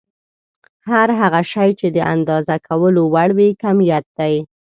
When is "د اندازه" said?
1.95-2.55